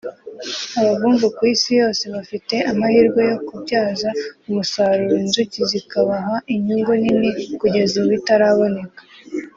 Abavumvu 0.79 1.25
ku 1.35 1.41
isi 1.53 1.71
yose 1.81 2.03
bafite 2.15 2.55
amahirwe 2.71 3.21
yo 3.31 3.37
kubyaza 3.47 4.09
umusaruro 4.47 5.13
inzuki 5.21 5.59
zikabaha 5.69 6.35
inyungu 6.53 6.91
nini 7.01 7.29
kugeza 7.59 7.93
ubu 8.01 8.11
itaraboneka 8.19 9.01